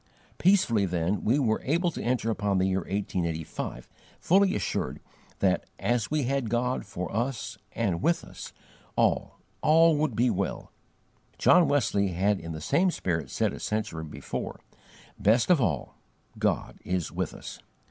Peacefully, 0.39 0.87
then, 0.87 1.23
we 1.23 1.37
were 1.37 1.61
able 1.63 1.91
to 1.91 2.01
enter 2.01 2.31
upon 2.31 2.57
the 2.57 2.65
year 2.65 2.79
1885, 2.79 3.87
fully 4.19 4.55
assured 4.55 4.99
that, 5.41 5.65
as 5.77 6.09
we 6.09 6.23
had 6.23 6.49
God 6.49 6.87
FOR 6.87 7.15
us 7.15 7.55
and 7.73 8.01
WITH 8.01 8.23
us, 8.23 8.51
ALL, 8.95 9.37
ALL 9.61 9.95
would 9.97 10.15
be 10.15 10.31
well." 10.31 10.71
John 11.37 11.67
Wesley 11.67 12.07
had 12.13 12.39
in 12.39 12.51
the 12.51 12.61
same 12.61 12.89
spirit 12.89 13.29
said 13.29 13.53
a 13.53 13.59
century 13.59 14.03
before, 14.03 14.59
"Best 15.19 15.51
of 15.51 15.61
all, 15.61 15.99
God 16.39 16.79
is 16.83 17.11
with 17.11 17.35
us." 17.35 17.59